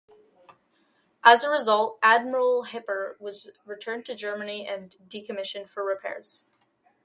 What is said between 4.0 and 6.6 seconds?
to Germany and decommissioned for repairs.